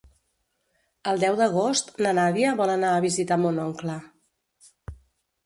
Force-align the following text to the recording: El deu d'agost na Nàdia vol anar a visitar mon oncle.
El 1.11 1.19
deu 1.23 1.37
d'agost 1.41 1.91
na 2.05 2.13
Nàdia 2.21 2.55
vol 2.63 2.73
anar 2.77 2.95
a 2.95 3.05
visitar 3.05 3.39
mon 3.43 3.61
oncle. 3.67 4.01